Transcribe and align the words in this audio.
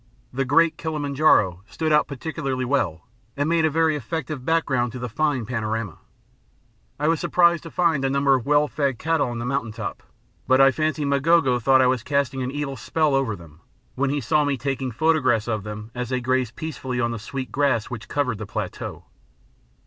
The 0.33 0.45
great 0.45 0.77
Kilima 0.79 1.11
N'jaro 1.13 1.59
stood 1.67 1.91
out 1.91 2.07
particularly 2.07 2.65
well, 2.65 3.07
and 3.37 3.47
made 3.47 3.65
a 3.65 3.69
very 3.69 3.95
effective 3.95 4.43
background 4.43 4.91
to 4.93 4.97
the 4.97 5.07
fine 5.07 5.45
panorama. 5.45 5.99
I 6.99 7.07
was 7.07 7.19
surprised 7.19 7.61
to 7.61 7.69
find 7.69 8.03
a 8.03 8.09
number 8.09 8.33
of 8.33 8.47
well 8.47 8.67
fed 8.67 8.97
cattle 8.97 9.27
on 9.29 9.37
the 9.37 9.45
mountain 9.45 9.71
top, 9.71 10.01
but 10.47 10.59
I 10.59 10.71
fancy 10.71 11.05
M'gogo 11.05 11.59
thought 11.61 11.83
I 11.83 11.85
was 11.85 12.01
casting 12.01 12.41
an 12.41 12.49
evil 12.49 12.77
spell 12.77 13.13
over 13.13 13.35
them 13.35 13.59
when 13.93 14.09
he 14.09 14.21
saw 14.21 14.43
me 14.43 14.57
taking 14.57 14.89
photographs 14.89 15.47
of 15.47 15.61
them 15.63 15.91
as 15.93 16.09
they 16.09 16.19
grazed 16.19 16.55
peacefully 16.55 16.99
on 16.99 17.11
the 17.11 17.19
sweet 17.19 17.51
grass 17.51 17.91
which 17.91 18.07
covered 18.09 18.39
the 18.39 18.47
plateau. 18.47 19.05